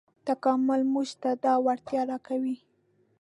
[0.27, 2.55] تکامل موږ ته دا وړتیا راکوي.